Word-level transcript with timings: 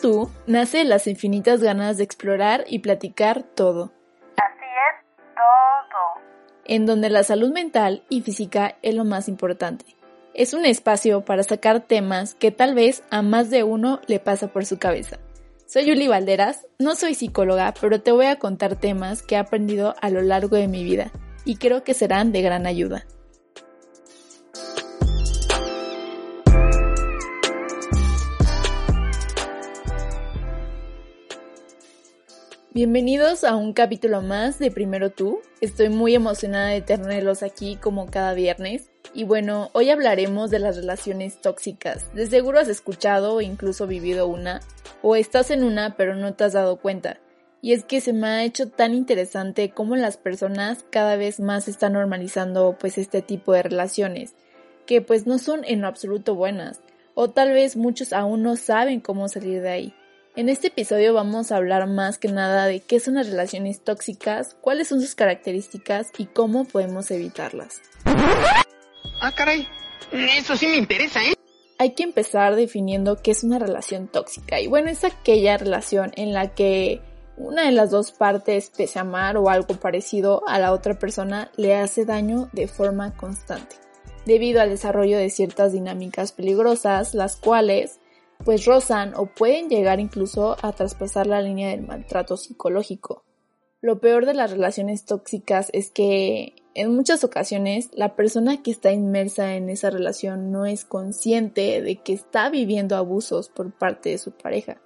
Tú 0.00 0.30
nace 0.46 0.78
de 0.78 0.84
las 0.84 1.06
infinitas 1.06 1.62
ganas 1.62 1.98
de 1.98 2.04
explorar 2.04 2.64
y 2.68 2.80
platicar 2.80 3.42
todo. 3.42 3.92
Así 4.36 4.64
es, 4.64 5.06
todo. 5.34 6.24
En 6.64 6.86
donde 6.86 7.10
la 7.10 7.22
salud 7.22 7.52
mental 7.52 8.02
y 8.08 8.22
física 8.22 8.76
es 8.82 8.94
lo 8.94 9.04
más 9.04 9.28
importante. 9.28 9.84
Es 10.34 10.54
un 10.54 10.64
espacio 10.64 11.24
para 11.24 11.42
sacar 11.42 11.80
temas 11.80 12.34
que 12.34 12.50
tal 12.50 12.74
vez 12.74 13.02
a 13.10 13.22
más 13.22 13.50
de 13.50 13.64
uno 13.64 14.00
le 14.06 14.20
pasa 14.20 14.48
por 14.48 14.64
su 14.64 14.78
cabeza. 14.78 15.18
Soy 15.66 15.86
Yuli 15.86 16.08
Valderas, 16.08 16.66
no 16.78 16.94
soy 16.96 17.14
psicóloga, 17.14 17.74
pero 17.80 18.00
te 18.00 18.10
voy 18.10 18.26
a 18.26 18.38
contar 18.38 18.76
temas 18.76 19.22
que 19.22 19.36
he 19.36 19.38
aprendido 19.38 19.94
a 20.00 20.10
lo 20.10 20.22
largo 20.22 20.56
de 20.56 20.66
mi 20.66 20.82
vida 20.82 21.12
y 21.44 21.56
creo 21.56 21.84
que 21.84 21.94
serán 21.94 22.32
de 22.32 22.42
gran 22.42 22.66
ayuda. 22.66 23.06
Bienvenidos 32.82 33.44
a 33.44 33.56
un 33.56 33.74
capítulo 33.74 34.22
más 34.22 34.58
de 34.58 34.70
Primero 34.70 35.10
Tú. 35.10 35.42
Estoy 35.60 35.90
muy 35.90 36.14
emocionada 36.14 36.68
de 36.68 36.80
tenerlos 36.80 37.42
aquí 37.42 37.76
como 37.76 38.06
cada 38.06 38.32
viernes. 38.32 38.90
Y 39.12 39.24
bueno, 39.24 39.68
hoy 39.74 39.90
hablaremos 39.90 40.50
de 40.50 40.60
las 40.60 40.76
relaciones 40.76 41.42
tóxicas. 41.42 42.10
De 42.14 42.26
seguro 42.26 42.58
has 42.58 42.68
escuchado 42.68 43.34
o 43.34 43.42
incluso 43.42 43.86
vivido 43.86 44.26
una, 44.28 44.62
o 45.02 45.14
estás 45.14 45.50
en 45.50 45.62
una 45.62 45.94
pero 45.98 46.14
no 46.14 46.32
te 46.32 46.44
has 46.44 46.54
dado 46.54 46.76
cuenta. 46.76 47.18
Y 47.60 47.74
es 47.74 47.84
que 47.84 48.00
se 48.00 48.14
me 48.14 48.26
ha 48.28 48.44
hecho 48.44 48.70
tan 48.70 48.94
interesante 48.94 49.72
cómo 49.72 49.94
las 49.96 50.16
personas 50.16 50.82
cada 50.88 51.16
vez 51.16 51.38
más 51.38 51.68
están 51.68 51.92
normalizando 51.92 52.78
pues 52.80 52.96
este 52.96 53.20
tipo 53.20 53.52
de 53.52 53.62
relaciones, 53.62 54.32
que 54.86 55.02
pues 55.02 55.26
no 55.26 55.36
son 55.36 55.66
en 55.66 55.84
absoluto 55.84 56.34
buenas, 56.34 56.80
o 57.12 57.28
tal 57.28 57.52
vez 57.52 57.76
muchos 57.76 58.14
aún 58.14 58.42
no 58.42 58.56
saben 58.56 59.00
cómo 59.00 59.28
salir 59.28 59.60
de 59.60 59.68
ahí. 59.68 59.94
En 60.36 60.48
este 60.48 60.68
episodio 60.68 61.12
vamos 61.12 61.50
a 61.50 61.56
hablar 61.56 61.88
más 61.88 62.16
que 62.16 62.28
nada 62.28 62.66
de 62.66 62.78
qué 62.78 63.00
son 63.00 63.14
las 63.14 63.28
relaciones 63.28 63.82
tóxicas, 63.82 64.56
cuáles 64.60 64.86
son 64.86 65.00
sus 65.00 65.16
características 65.16 66.12
y 66.18 66.26
cómo 66.26 66.64
podemos 66.66 67.10
evitarlas. 67.10 67.80
Ah, 68.04 69.32
caray, 69.36 69.66
eso 70.12 70.56
sí 70.56 70.68
me 70.68 70.76
interesa, 70.76 71.20
¿eh? 71.24 71.34
Hay 71.78 71.94
que 71.94 72.04
empezar 72.04 72.54
definiendo 72.54 73.16
qué 73.16 73.32
es 73.32 73.42
una 73.42 73.58
relación 73.58 74.06
tóxica. 74.06 74.60
Y 74.60 74.68
bueno, 74.68 74.88
es 74.88 75.02
aquella 75.02 75.58
relación 75.58 76.12
en 76.14 76.32
la 76.32 76.54
que 76.54 77.00
una 77.36 77.64
de 77.64 77.72
las 77.72 77.90
dos 77.90 78.12
partes, 78.12 78.70
pese 78.70 79.00
a 79.00 79.02
amar 79.02 79.36
o 79.36 79.50
algo 79.50 79.74
parecido 79.80 80.46
a 80.46 80.60
la 80.60 80.72
otra 80.72 80.96
persona, 80.96 81.50
le 81.56 81.74
hace 81.74 82.04
daño 82.04 82.50
de 82.52 82.68
forma 82.68 83.16
constante, 83.16 83.74
debido 84.26 84.60
al 84.60 84.70
desarrollo 84.70 85.18
de 85.18 85.30
ciertas 85.30 85.72
dinámicas 85.72 86.30
peligrosas, 86.30 87.14
las 87.14 87.34
cuales 87.34 87.98
pues 88.44 88.64
rozan 88.64 89.14
o 89.16 89.26
pueden 89.26 89.68
llegar 89.68 90.00
incluso 90.00 90.56
a 90.62 90.72
traspasar 90.72 91.26
la 91.26 91.42
línea 91.42 91.70
del 91.70 91.86
maltrato 91.86 92.36
psicológico. 92.36 93.24
Lo 93.82 94.00
peor 94.00 94.26
de 94.26 94.34
las 94.34 94.50
relaciones 94.50 95.04
tóxicas 95.04 95.70
es 95.72 95.90
que 95.90 96.54
en 96.74 96.94
muchas 96.94 97.24
ocasiones 97.24 97.88
la 97.92 98.14
persona 98.14 98.62
que 98.62 98.70
está 98.70 98.92
inmersa 98.92 99.54
en 99.54 99.70
esa 99.70 99.90
relación 99.90 100.52
no 100.52 100.66
es 100.66 100.84
consciente 100.84 101.80
de 101.80 101.96
que 101.96 102.12
está 102.12 102.50
viviendo 102.50 102.96
abusos 102.96 103.48
por 103.48 103.72
parte 103.72 104.10
de 104.10 104.18
su 104.18 104.32
pareja. 104.32 104.80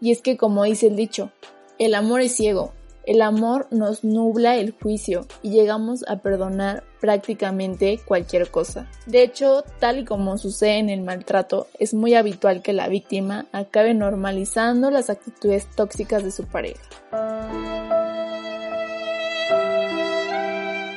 Y 0.00 0.10
es 0.10 0.20
que 0.20 0.36
como 0.36 0.64
dice 0.64 0.88
el 0.88 0.96
dicho, 0.96 1.32
el 1.78 1.94
amor 1.94 2.20
es 2.20 2.36
ciego, 2.36 2.72
el 3.06 3.22
amor 3.22 3.66
nos 3.70 4.04
nubla 4.04 4.56
el 4.56 4.72
juicio 4.72 5.26
y 5.42 5.50
llegamos 5.50 6.04
a 6.08 6.16
perdonar 6.16 6.84
prácticamente 7.00 8.00
cualquier 8.04 8.50
cosa. 8.50 8.88
De 9.06 9.22
hecho, 9.22 9.62
tal 9.78 9.98
y 9.98 10.04
como 10.04 10.38
sucede 10.38 10.78
en 10.78 10.88
el 10.88 11.02
maltrato, 11.02 11.66
es 11.78 11.92
muy 11.92 12.14
habitual 12.14 12.62
que 12.62 12.72
la 12.72 12.88
víctima 12.88 13.46
acabe 13.52 13.94
normalizando 13.94 14.90
las 14.90 15.10
actitudes 15.10 15.68
tóxicas 15.76 16.24
de 16.24 16.30
su 16.30 16.44
pareja. 16.44 16.80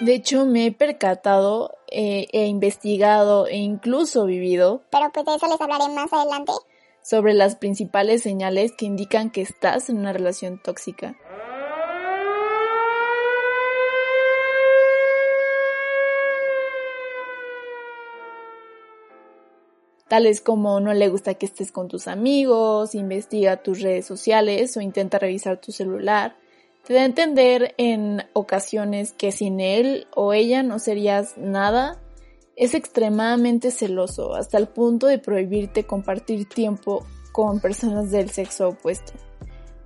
De 0.01 0.13
hecho, 0.13 0.45
me 0.45 0.67
he 0.67 0.71
percatado, 0.71 1.75
eh, 1.91 2.27
he 2.31 2.45
investigado 2.45 3.47
e 3.47 3.57
incluso 3.57 4.25
vivido. 4.25 4.83
Pero 4.89 5.11
pues 5.11 5.25
de 5.25 5.35
eso 5.35 5.47
les 5.47 5.59
hablaré 5.59 5.89
más 5.89 6.13
adelante. 6.13 6.53
Sobre 7.01 7.33
las 7.33 7.55
principales 7.55 8.21
señales 8.21 8.71
que 8.77 8.85
indican 8.85 9.31
que 9.31 9.41
estás 9.41 9.89
en 9.89 9.97
una 9.97 10.13
relación 10.13 10.61
tóxica. 10.63 11.17
Tales 20.07 20.41
como 20.41 20.79
no 20.79 20.93
le 20.93 21.09
gusta 21.09 21.35
que 21.35 21.45
estés 21.45 21.71
con 21.71 21.87
tus 21.87 22.07
amigos, 22.07 22.95
investiga 22.95 23.61
tus 23.61 23.81
redes 23.81 24.05
sociales 24.05 24.75
o 24.77 24.81
intenta 24.81 25.19
revisar 25.19 25.59
tu 25.59 25.71
celular. 25.71 26.37
Te 26.85 26.93
da 26.93 27.01
a 27.01 27.05
entender 27.05 27.75
en 27.77 28.23
ocasiones 28.33 29.11
que 29.11 29.31
sin 29.31 29.59
él 29.59 30.07
o 30.15 30.33
ella 30.33 30.63
no 30.63 30.79
serías 30.79 31.37
nada. 31.37 32.01
Es 32.55 32.73
extremadamente 32.73 33.71
celoso 33.71 34.35
hasta 34.35 34.57
el 34.57 34.67
punto 34.67 35.07
de 35.07 35.19
prohibirte 35.19 35.83
compartir 35.83 36.47
tiempo 36.47 37.05
con 37.33 37.59
personas 37.59 38.09
del 38.09 38.29
sexo 38.29 38.69
opuesto. 38.69 39.13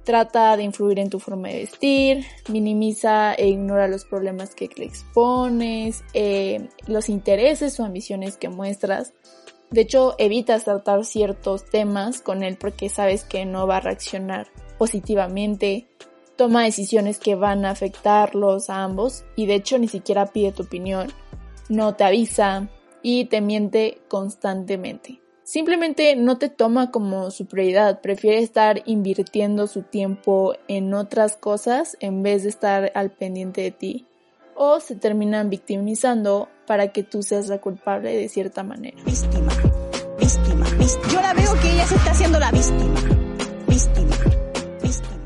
Trata 0.04 0.56
de 0.58 0.64
influir 0.64 1.00
en 1.00 1.10
tu 1.10 1.20
forma 1.20 1.50
de 1.50 1.60
vestir, 1.60 2.26
minimiza 2.48 3.34
e 3.34 3.50
ignora 3.50 3.88
los 3.88 4.06
problemas 4.06 4.56
que 4.56 4.70
le 4.76 4.86
expones, 4.86 6.04
eh, 6.14 6.70
los 6.88 7.10
intereses 7.10 7.80
o 7.80 7.84
ambiciones 7.84 8.38
que 8.38 8.50
muestras 8.50 9.14
de 9.72 9.82
hecho, 9.82 10.16
evitas 10.18 10.66
tratar 10.66 11.06
ciertos 11.06 11.64
temas 11.64 12.20
con 12.20 12.44
él 12.44 12.58
porque 12.60 12.90
sabes 12.90 13.24
que 13.24 13.46
no 13.46 13.68
va 13.68 13.78
a 13.78 13.80
reaccionar 13.82 14.48
positivamente. 14.78 15.88
Toma 16.36 16.66
decisiones 16.66 17.20
que 17.20 17.36
van 17.36 17.64
a 17.64 17.70
afectarlos 17.72 18.70
a 18.70 18.84
ambos 18.84 19.24
y 19.38 19.46
de 19.46 19.56
hecho 19.56 19.80
ni 19.80 19.88
siquiera 19.88 20.26
pide 20.26 20.52
tu 20.52 20.64
opinión. 20.64 21.08
No 21.70 21.96
te 21.96 22.04
avisa 22.04 22.68
y 23.02 23.26
te 23.26 23.40
miente 23.40 24.02
constantemente. 24.10 25.22
Simplemente 25.44 26.18
no 26.18 26.38
te 26.38 26.50
toma 26.50 26.92
como 26.92 27.32
su 27.32 27.46
prioridad, 27.46 28.02
prefiere 28.02 28.40
estar 28.40 28.84
invirtiendo 28.86 29.68
su 29.68 29.84
tiempo 29.84 30.54
en 30.68 30.94
otras 30.94 31.38
cosas 31.38 31.96
en 32.02 32.24
vez 32.24 32.44
de 32.44 32.50
estar 32.50 32.92
al 32.94 33.12
pendiente 33.12 33.62
de 33.62 33.72
ti 33.72 34.08
o 34.64 34.80
se 34.80 34.96
terminan 34.96 35.50
victimizando 35.50 36.48
para 36.68 36.90
que 36.90 37.02
tú 37.02 37.24
seas 37.24 37.48
la 37.48 37.58
culpable 37.58 38.16
de 38.16 38.30
cierta 38.30 38.62
manera. 38.62 38.96
Víctima, 39.04 39.52
víctima, 40.20 40.70
víctima. 40.78 41.08
Yo 41.12 41.20
la 41.20 41.34
veo 41.34 41.52
que 41.60 41.72
ella 41.72 41.88
se 41.88 41.96
está 41.96 42.12
haciendo 42.12 42.38
la 42.38 42.52
víctima. 42.52 42.94
Víctima, 43.68 44.16
víctima. 44.84 45.18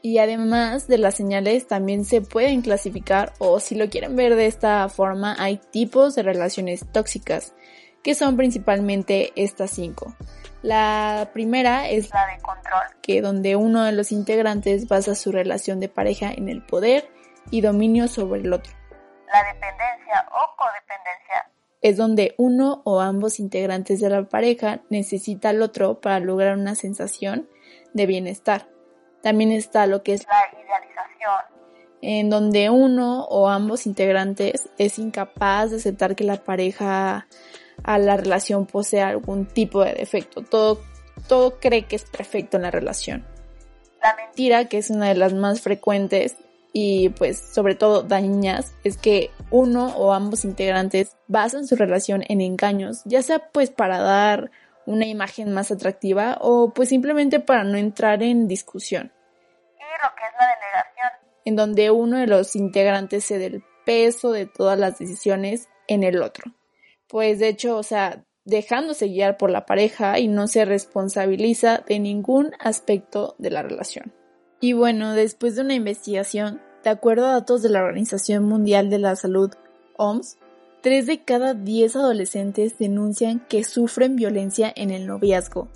Y 0.00 0.18
además 0.18 0.86
de 0.86 0.98
las 0.98 1.16
señales 1.16 1.66
también 1.66 2.04
se 2.04 2.20
pueden 2.20 2.62
clasificar 2.62 3.32
o 3.40 3.58
si 3.58 3.74
lo 3.74 3.90
quieren 3.90 4.14
ver 4.14 4.36
de 4.36 4.46
esta 4.46 4.88
forma 4.88 5.34
hay 5.40 5.56
tipos 5.72 6.14
de 6.14 6.22
relaciones 6.22 6.86
tóxicas 6.92 7.52
que 8.04 8.14
son 8.14 8.36
principalmente 8.36 9.32
estas 9.34 9.72
cinco. 9.72 10.14
La 10.62 11.30
primera 11.32 11.88
es 11.88 12.10
la 12.10 12.26
de 12.26 12.42
control, 12.42 12.82
que 13.02 13.20
donde 13.20 13.56
uno 13.56 13.84
de 13.84 13.92
los 13.92 14.10
integrantes 14.12 14.88
basa 14.88 15.14
su 15.14 15.30
relación 15.32 15.80
de 15.80 15.88
pareja 15.88 16.32
en 16.32 16.48
el 16.48 16.64
poder 16.64 17.08
y 17.50 17.60
dominio 17.60 18.08
sobre 18.08 18.40
el 18.40 18.52
otro. 18.52 18.72
La 19.32 19.44
dependencia 19.44 20.26
o 20.30 20.56
codependencia 20.56 21.50
es 21.82 21.96
donde 21.96 22.34
uno 22.38 22.82
o 22.84 23.00
ambos 23.00 23.38
integrantes 23.38 24.00
de 24.00 24.10
la 24.10 24.24
pareja 24.24 24.80
necesita 24.90 25.50
al 25.50 25.62
otro 25.62 26.00
para 26.00 26.20
lograr 26.20 26.56
una 26.56 26.74
sensación 26.74 27.48
de 27.92 28.06
bienestar. 28.06 28.68
También 29.22 29.52
está 29.52 29.86
lo 29.86 30.02
que 30.02 30.14
es 30.14 30.26
la 30.26 30.46
idealización, 30.52 31.56
en 32.02 32.30
donde 32.30 32.70
uno 32.70 33.24
o 33.24 33.48
ambos 33.48 33.86
integrantes 33.86 34.68
es 34.78 34.98
incapaz 34.98 35.70
de 35.70 35.76
aceptar 35.76 36.16
que 36.16 36.24
la 36.24 36.42
pareja 36.42 37.26
a 37.84 37.98
la 37.98 38.16
relación 38.16 38.66
posee 38.66 39.02
algún 39.02 39.46
tipo 39.46 39.84
de 39.84 39.94
defecto. 39.94 40.42
Todo, 40.42 40.80
todo 41.28 41.58
cree 41.60 41.84
que 41.84 41.96
es 41.96 42.04
perfecto 42.04 42.56
en 42.56 42.64
la 42.64 42.70
relación. 42.70 43.24
La 44.02 44.14
mentira, 44.14 44.66
que 44.66 44.78
es 44.78 44.90
una 44.90 45.08
de 45.08 45.14
las 45.14 45.34
más 45.34 45.60
frecuentes 45.60 46.36
y 46.72 47.08
pues 47.08 47.38
sobre 47.38 47.74
todo 47.74 48.02
dañinas 48.02 48.74
es 48.84 48.98
que 48.98 49.30
uno 49.50 49.96
o 49.96 50.12
ambos 50.12 50.44
integrantes 50.44 51.16
basan 51.26 51.66
su 51.66 51.74
relación 51.74 52.22
en 52.28 52.42
engaños, 52.42 53.00
ya 53.06 53.22
sea 53.22 53.50
pues 53.50 53.70
para 53.70 53.98
dar 53.98 54.50
una 54.84 55.06
imagen 55.06 55.52
más 55.52 55.70
atractiva 55.70 56.36
o 56.40 56.74
pues 56.74 56.90
simplemente 56.90 57.40
para 57.40 57.64
no 57.64 57.78
entrar 57.78 58.22
en 58.22 58.46
discusión. 58.46 59.10
Y 59.78 60.02
lo 60.02 60.14
que 60.14 60.24
es 60.24 60.32
la 60.38 60.46
delegación. 60.54 61.30
En 61.46 61.56
donde 61.56 61.90
uno 61.90 62.18
de 62.18 62.26
los 62.26 62.54
integrantes 62.56 63.24
cede 63.24 63.46
el 63.46 63.64
peso 63.86 64.30
de 64.32 64.44
todas 64.46 64.78
las 64.78 64.98
decisiones 64.98 65.68
en 65.88 66.04
el 66.04 66.22
otro. 66.22 66.52
Pues 67.08 67.38
de 67.38 67.48
hecho, 67.48 67.76
o 67.76 67.82
sea, 67.82 68.24
dejándose 68.44 69.08
guiar 69.08 69.36
por 69.36 69.50
la 69.50 69.66
pareja 69.66 70.18
y 70.18 70.28
no 70.28 70.46
se 70.46 70.64
responsabiliza 70.64 71.84
de 71.86 71.98
ningún 71.98 72.52
aspecto 72.58 73.34
de 73.38 73.50
la 73.50 73.62
relación. 73.62 74.12
Y 74.60 74.72
bueno, 74.72 75.12
después 75.12 75.56
de 75.56 75.62
una 75.62 75.74
investigación, 75.74 76.62
de 76.82 76.90
acuerdo 76.90 77.26
a 77.26 77.32
datos 77.32 77.62
de 77.62 77.68
la 77.68 77.82
Organización 77.82 78.44
Mundial 78.44 78.88
de 78.88 78.98
la 78.98 79.16
Salud, 79.16 79.50
OMS, 79.96 80.38
3 80.82 81.06
de 81.06 81.24
cada 81.24 81.54
10 81.54 81.96
adolescentes 81.96 82.78
denuncian 82.78 83.44
que 83.48 83.64
sufren 83.64 84.14
violencia 84.14 84.72
en 84.74 84.90
el 84.90 85.06
noviazgo. 85.06 85.68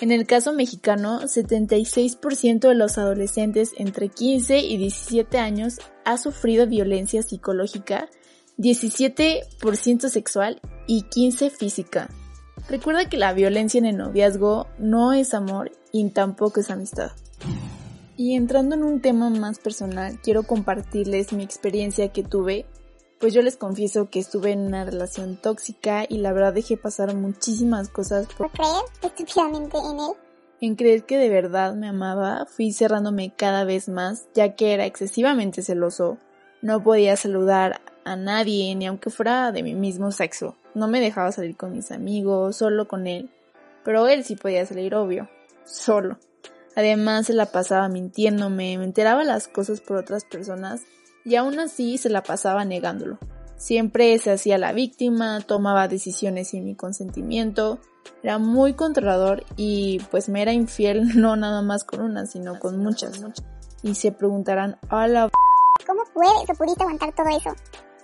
En 0.00 0.10
el 0.10 0.26
caso 0.26 0.52
mexicano, 0.52 1.20
76% 1.20 2.68
de 2.68 2.74
los 2.74 2.98
adolescentes 2.98 3.72
entre 3.76 4.08
15 4.08 4.58
y 4.58 4.76
17 4.78 5.38
años 5.38 5.78
ha 6.04 6.16
sufrido 6.16 6.66
violencia 6.66 7.22
psicológica 7.22 8.08
17% 8.58 10.08
sexual 10.08 10.60
y 10.86 11.02
15% 11.04 11.50
física. 11.50 12.08
Recuerda 12.68 13.08
que 13.08 13.16
la 13.16 13.32
violencia 13.32 13.78
en 13.78 13.86
el 13.86 13.96
noviazgo 13.96 14.66
no 14.78 15.12
es 15.12 15.34
amor 15.34 15.72
y 15.92 16.08
tampoco 16.10 16.60
es 16.60 16.70
amistad. 16.70 17.12
Y 18.16 18.34
entrando 18.34 18.76
en 18.76 18.84
un 18.84 19.00
tema 19.00 19.28
más 19.28 19.58
personal, 19.58 20.20
quiero 20.22 20.44
compartirles 20.44 21.32
mi 21.32 21.42
experiencia 21.42 22.08
que 22.08 22.22
tuve, 22.22 22.64
pues 23.18 23.34
yo 23.34 23.42
les 23.42 23.56
confieso 23.56 24.08
que 24.08 24.20
estuve 24.20 24.52
en 24.52 24.60
una 24.60 24.84
relación 24.84 25.36
tóxica 25.36 26.04
y 26.08 26.18
la 26.18 26.32
verdad 26.32 26.54
dejé 26.54 26.76
pasar 26.76 27.14
muchísimas 27.14 27.88
cosas 27.88 28.26
por 28.36 28.50
creer 28.50 28.82
estúpidamente 29.02 29.78
en 29.78 30.00
él. 30.00 30.12
En 30.60 30.76
creer 30.76 31.04
que 31.04 31.18
de 31.18 31.28
verdad 31.28 31.74
me 31.74 31.88
amaba, 31.88 32.46
fui 32.46 32.72
cerrándome 32.72 33.32
cada 33.36 33.64
vez 33.64 33.88
más, 33.88 34.26
ya 34.34 34.54
que 34.54 34.72
era 34.72 34.86
excesivamente 34.86 35.62
celoso. 35.62 36.18
No 36.62 36.82
podía 36.82 37.16
saludar 37.16 37.80
a 38.04 38.16
nadie, 38.16 38.74
ni 38.74 38.86
aunque 38.86 39.10
fuera 39.10 39.52
de 39.52 39.62
mi 39.62 39.74
mismo 39.74 40.10
sexo. 40.10 40.56
No 40.74 40.88
me 40.88 41.00
dejaba 41.00 41.32
salir 41.32 41.56
con 41.56 41.72
mis 41.72 41.90
amigos, 41.90 42.56
solo 42.56 42.88
con 42.88 43.06
él. 43.06 43.30
Pero 43.84 44.06
él 44.08 44.24
sí 44.24 44.36
podía 44.36 44.66
salir, 44.66 44.94
obvio. 44.94 45.28
Solo. 45.64 46.18
Además 46.76 47.26
se 47.26 47.34
la 47.34 47.46
pasaba 47.46 47.88
mintiéndome, 47.88 48.76
me 48.78 48.84
enteraba 48.84 49.22
las 49.24 49.46
cosas 49.46 49.80
por 49.80 49.96
otras 49.96 50.24
personas 50.24 50.82
y 51.24 51.36
aún 51.36 51.58
así 51.60 51.98
se 51.98 52.10
la 52.10 52.22
pasaba 52.22 52.64
negándolo. 52.64 53.18
Siempre 53.56 54.18
se 54.18 54.32
hacía 54.32 54.58
la 54.58 54.72
víctima, 54.72 55.40
tomaba 55.40 55.86
decisiones 55.86 56.48
sin 56.48 56.64
mi 56.64 56.74
consentimiento, 56.74 57.78
era 58.22 58.38
muy 58.38 58.74
controlador 58.74 59.44
y 59.56 60.00
pues 60.10 60.28
me 60.28 60.42
era 60.42 60.52
infiel 60.52 61.16
no 61.20 61.36
nada 61.36 61.62
más 61.62 61.84
con 61.84 62.00
una, 62.00 62.26
sino 62.26 62.58
con 62.58 62.78
muchas. 62.78 63.20
Y 63.82 63.94
se 63.94 64.12
preguntarán, 64.12 64.78
a 64.88 65.06
la... 65.06 65.30
¿Cómo 65.86 66.02
puedes 66.12 66.48
o 66.48 66.54
pudiste 66.54 66.82
aguantar 66.82 67.14
todo 67.14 67.28
eso? 67.28 67.50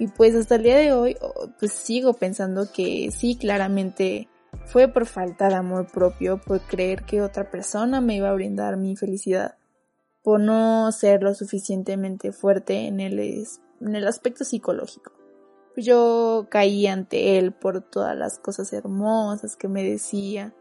Y 0.00 0.08
pues 0.08 0.35
hasta 0.35 0.55
el 0.55 0.62
día 0.62 0.79
de 0.79 0.93
hoy, 0.94 1.17
pues 1.58 1.73
sigo 1.73 2.14
pensando 2.14 2.73
que 2.73 3.11
sí, 3.12 3.37
claramente 3.37 4.29
fue 4.64 4.88
por 4.88 5.05
falta 5.05 5.49
de 5.49 5.56
amor 5.56 5.88
propio, 5.93 6.41
por 6.41 6.62
creer 6.62 7.02
que 7.05 7.20
otra 7.20 7.50
persona 7.50 8.00
me 8.00 8.17
iba 8.17 8.31
a 8.31 8.35
brindar 8.35 8.79
mi 8.79 8.97
felicidad, 8.97 9.58
por 10.23 10.41
no 10.41 10.91
ser 10.91 11.23
lo 11.23 11.35
suficientemente 11.35 12.32
fuerte 12.32 12.87
en 12.87 13.00
el, 13.00 13.19
en 13.19 13.94
el 13.94 14.08
aspecto 14.08 14.44
psicológico. 14.44 15.12
Yo 15.76 16.46
caí 16.50 16.87
ante 16.87 17.38
él 17.38 17.53
por 17.53 17.82
todas 17.82 18.17
las 18.17 18.38
cosas 18.38 18.73
hermosas 18.73 19.55
que 19.55 19.69
me 19.69 19.85
decía. 19.85 20.55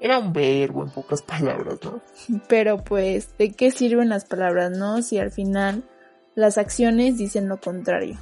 Era 0.00 0.18
un 0.18 0.32
verbo 0.32 0.82
en 0.82 0.90
pocas 0.90 1.22
palabras, 1.22 1.78
¿no? 1.84 2.00
Pero 2.48 2.78
pues, 2.78 3.38
¿de 3.38 3.52
qué 3.52 3.70
sirven 3.70 4.08
las 4.08 4.24
palabras, 4.24 4.76
no? 4.76 5.00
Si 5.00 5.16
al 5.18 5.30
final 5.30 5.84
las 6.34 6.58
acciones 6.58 7.18
dicen 7.18 7.48
lo 7.48 7.60
contrario. 7.60 8.18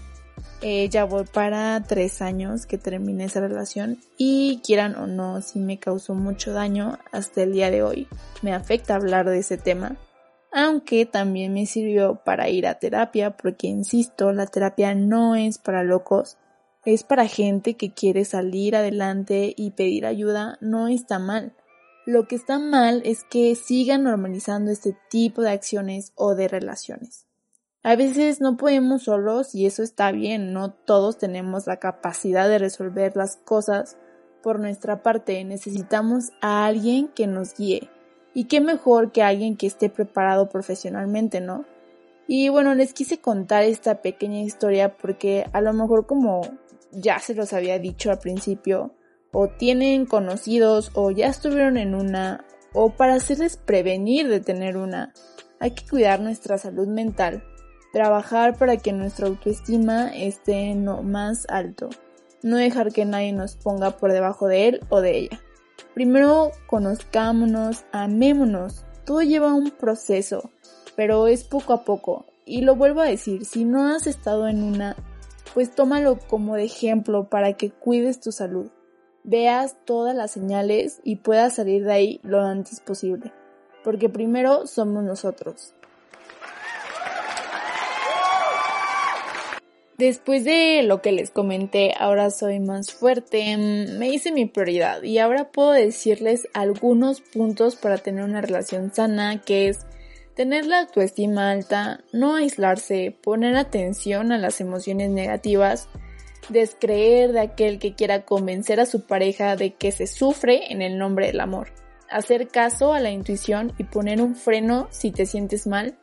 Eh, 0.61 0.89
ya 0.89 1.05
voy 1.05 1.25
para 1.25 1.83
tres 1.87 2.21
años 2.21 2.67
que 2.67 2.79
terminé 2.79 3.25
esa 3.25 3.41
relación 3.41 3.99
y 4.17 4.61
quieran 4.65 4.97
o 4.97 5.07
no, 5.07 5.41
si 5.41 5.61
me 5.61 5.79
causó 5.79 6.15
mucho 6.15 6.53
daño 6.53 6.99
hasta 7.13 7.43
el 7.43 7.53
día 7.53 7.71
de 7.71 7.83
hoy. 7.83 8.09
Me 8.43 8.53
afecta 8.53 8.97
hablar 8.97 9.29
de 9.29 9.39
ese 9.39 9.57
tema, 9.57 9.97
aunque 10.51 11.07
también 11.07 11.53
me 11.53 11.67
sirvió 11.67 12.23
para 12.25 12.49
ir 12.49 12.67
a 12.67 12.79
terapia 12.79 13.37
porque, 13.37 13.69
insisto, 13.69 14.33
la 14.33 14.47
terapia 14.47 14.95
no 14.95 15.37
es 15.37 15.59
para 15.59 15.85
locos, 15.85 16.39
es 16.85 17.05
para 17.05 17.29
gente 17.29 17.75
que 17.75 17.93
quiere 17.93 18.25
salir 18.25 18.75
adelante 18.75 19.55
y 19.57 19.73
pedir 19.73 20.07
ayuda, 20.07 20.59
no 20.61 20.89
está 20.89 21.19
mal. 21.19 21.55
Lo 22.07 22.27
que 22.27 22.37
está 22.37 22.59
mal 22.59 23.03
es 23.05 23.23
que 23.23 23.55
sigan 23.55 24.05
normalizando 24.05 24.71
este 24.71 24.97
tipo 25.11 25.43
de 25.43 25.51
acciones 25.51 26.13
o 26.15 26.35
de 26.35 26.49
relaciones. 26.49 27.28
A 27.85 27.95
veces 27.95 28.41
no 28.41 28.57
podemos 28.57 29.05
solos 29.05 29.55
y 29.55 29.67
eso 29.67 29.85
está 29.85 30.11
bien, 30.11 30.53
no 30.53 30.73
todos 30.73 31.17
tenemos 31.17 31.69
la 31.69 31.79
capacidad 31.79 32.49
de 32.49 32.59
resolver 32.59 33.17
las 33.17 33.37
cosas 33.37 33.97
por 34.43 34.59
nuestra 34.59 35.03
parte, 35.03 35.45
necesitamos 35.45 36.31
a 36.41 36.67
alguien 36.67 37.09
que 37.09 37.29
nos 37.29 37.55
guíe. 37.55 37.89
Y 38.35 38.45
qué 38.45 38.61
mejor 38.61 39.13
que 39.13 39.23
alguien 39.23 39.57
que 39.57 39.69
esté 39.69 39.91
preparado 39.91 40.49
profesionalmente, 40.49 41.41
¿no? 41.41 41.67
Y 42.27 42.49
bueno, 42.49 42.75
les 42.75 42.93
quise 42.93 43.21
contar 43.21 43.63
esta 43.63 44.03
pequeña 44.03 44.41
historia 44.41 44.97
porque 44.97 45.47
a 45.53 45.61
lo 45.61 45.73
mejor 45.73 46.07
como 46.07 46.43
ya 46.91 47.21
se 47.21 47.35
los 47.35 47.53
había 47.53 47.79
dicho 47.79 48.11
al 48.11 48.19
principio, 48.19 48.93
o 49.33 49.49
tienen 49.49 50.05
conocidos 50.05 50.91
o 50.95 51.11
ya 51.11 51.29
estuvieron 51.29 51.77
en 51.77 51.95
una, 51.95 52.45
o 52.73 52.91
para 52.91 53.15
hacerles 53.15 53.57
prevenir 53.57 54.29
de 54.29 54.41
tener 54.41 54.77
una, 54.77 55.13
hay 55.61 55.73
que 55.73 55.87
cuidar 55.87 56.21
nuestra 56.21 56.59
salud 56.59 56.89
mental 56.89 57.45
Trabajar 57.99 58.57
para 58.57 58.77
que 58.77 58.93
nuestra 58.93 59.27
autoestima 59.27 60.17
esté 60.17 60.71
en 60.71 60.85
lo 60.85 61.03
más 61.03 61.47
alto. 61.49 61.91
No 62.45 62.57
dejar 62.57 62.93
que 62.93 63.05
nadie 63.05 63.33
nos 63.33 63.57
ponga 63.57 63.97
por 63.97 64.13
debajo 64.13 64.47
de 64.47 64.69
él 64.69 64.81
o 64.89 65.01
de 65.01 65.19
ella. 65.19 65.41
Primero 65.95 66.53
conozcámonos, 66.69 67.87
amémonos. 67.91 68.85
Todo 69.05 69.23
lleva 69.23 69.53
un 69.53 69.73
proceso, 69.73 70.53
pero 70.95 71.27
es 71.27 71.43
poco 71.43 71.73
a 71.73 71.83
poco. 71.83 72.25
Y 72.45 72.61
lo 72.61 72.77
vuelvo 72.77 73.01
a 73.01 73.07
decir, 73.07 73.45
si 73.45 73.65
no 73.65 73.89
has 73.89 74.07
estado 74.07 74.47
en 74.47 74.63
una, 74.63 74.95
pues 75.53 75.75
tómalo 75.75 76.21
como 76.21 76.55
de 76.55 76.67
ejemplo 76.67 77.29
para 77.29 77.55
que 77.55 77.73
cuides 77.73 78.21
tu 78.21 78.31
salud. 78.31 78.71
Veas 79.25 79.77
todas 79.85 80.15
las 80.15 80.31
señales 80.31 81.01
y 81.03 81.17
puedas 81.17 81.57
salir 81.57 81.83
de 81.83 81.93
ahí 81.93 82.21
lo 82.23 82.43
antes 82.43 82.79
posible. 82.79 83.33
Porque 83.83 84.09
primero 84.09 84.69
somos 84.69 85.03
nosotros. 85.03 85.75
Después 89.99 90.45
de 90.45 90.85
lo 90.85 91.03
que 91.03 91.11
les 91.11 91.31
comenté, 91.31 91.93
ahora 91.99 92.31
soy 92.31 92.61
más 92.61 92.93
fuerte, 92.93 93.57
mm, 93.57 93.99
me 93.99 94.11
hice 94.11 94.31
mi 94.31 94.47
prioridad 94.47 95.03
y 95.03 95.19
ahora 95.19 95.51
puedo 95.51 95.73
decirles 95.73 96.47
algunos 96.55 97.21
puntos 97.21 97.75
para 97.75 97.99
tener 97.99 98.23
una 98.23 98.41
relación 98.41 98.95
sana, 98.95 99.43
que 99.43 99.69
es 99.69 99.79
tener 100.37 100.67
la 100.67 100.83
autoestima 100.83 101.51
alta, 101.51 102.05
no 102.13 102.37
aislarse, 102.37 103.19
poner 103.25 103.57
atención 103.57 104.31
a 104.31 104.39
las 104.39 104.61
emociones 104.61 105.11
negativas, 105.11 105.89
descreer 106.49 107.33
de 107.33 107.41
aquel 107.41 107.81
que 107.81 107.97
quiera 107.97 108.25
convencer 108.25 108.79
a 108.79 108.87
su 108.87 109.05
pareja 109.05 109.57
de 109.57 109.75
que 109.75 109.91
se 109.91 110.07
sufre 110.07 110.73
en 110.73 110.81
el 110.81 110.97
nombre 110.97 111.27
del 111.27 111.41
amor, 111.41 111.73
hacer 112.09 112.47
caso 112.47 112.93
a 112.93 113.01
la 113.01 113.11
intuición 113.11 113.73
y 113.79 113.83
poner 113.83 114.23
un 114.23 114.37
freno 114.37 114.87
si 114.93 115.11
te 115.11 115.27
sientes 115.27 115.67
mal, 115.67 115.99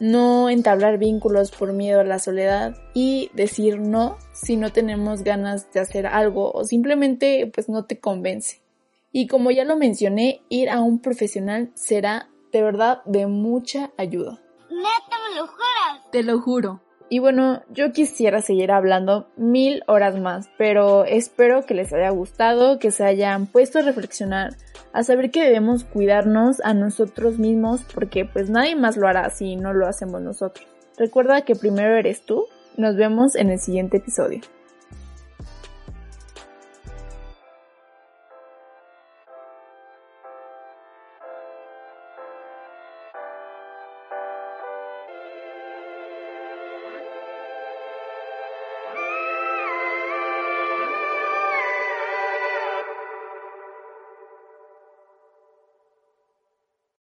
no 0.00 0.50
entablar 0.50 0.98
vínculos 0.98 1.50
por 1.50 1.72
miedo 1.72 2.00
a 2.00 2.04
la 2.04 2.18
soledad 2.18 2.76
y 2.94 3.30
decir 3.34 3.80
no 3.80 4.18
si 4.32 4.56
no 4.56 4.72
tenemos 4.72 5.22
ganas 5.22 5.70
de 5.72 5.80
hacer 5.80 6.06
algo 6.06 6.52
o 6.52 6.64
simplemente 6.64 7.50
pues 7.52 7.68
no 7.68 7.84
te 7.84 7.98
convence. 7.98 8.60
Y 9.12 9.26
como 9.26 9.50
ya 9.50 9.64
lo 9.64 9.76
mencioné, 9.76 10.42
ir 10.48 10.68
a 10.68 10.80
un 10.80 11.00
profesional 11.00 11.70
será 11.74 12.28
de 12.52 12.62
verdad 12.62 13.02
de 13.06 13.26
mucha 13.26 13.90
ayuda. 13.96 14.42
¿Neta 14.70 15.16
me 15.30 15.36
lo 15.36 15.46
juras? 15.46 16.10
Te 16.10 16.22
lo 16.22 16.40
juro. 16.40 16.82
Y 17.08 17.20
bueno, 17.20 17.62
yo 17.70 17.92
quisiera 17.92 18.42
seguir 18.42 18.72
hablando 18.72 19.28
mil 19.36 19.84
horas 19.86 20.18
más, 20.18 20.50
pero 20.58 21.04
espero 21.04 21.64
que 21.64 21.74
les 21.74 21.92
haya 21.92 22.10
gustado, 22.10 22.80
que 22.80 22.90
se 22.90 23.04
hayan 23.04 23.46
puesto 23.46 23.78
a 23.78 23.82
reflexionar 23.82 24.56
a 24.96 25.02
saber 25.02 25.30
que 25.30 25.44
debemos 25.44 25.84
cuidarnos 25.84 26.62
a 26.64 26.72
nosotros 26.72 27.38
mismos 27.38 27.82
porque 27.94 28.24
pues 28.24 28.48
nadie 28.48 28.76
más 28.76 28.96
lo 28.96 29.06
hará 29.06 29.28
si 29.28 29.54
no 29.54 29.74
lo 29.74 29.86
hacemos 29.86 30.22
nosotros. 30.22 30.66
Recuerda 30.96 31.42
que 31.42 31.54
primero 31.54 31.96
eres 31.96 32.22
tú. 32.22 32.46
Nos 32.78 32.96
vemos 32.96 33.34
en 33.36 33.50
el 33.50 33.58
siguiente 33.58 33.98
episodio. 33.98 34.40